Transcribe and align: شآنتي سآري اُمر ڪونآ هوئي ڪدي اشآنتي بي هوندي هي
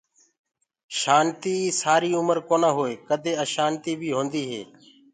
شآنتي 0.99 1.57
سآري 1.81 2.11
اُمر 2.19 2.37
ڪونآ 2.49 2.69
هوئي 2.77 2.95
ڪدي 3.07 3.33
اشآنتي 3.43 3.93
بي 3.99 4.09
هوندي 4.15 4.43
هي 4.51 4.61